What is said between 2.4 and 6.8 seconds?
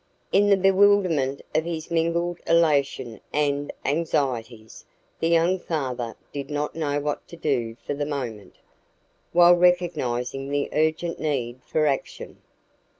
elation and anxieties, the young father did not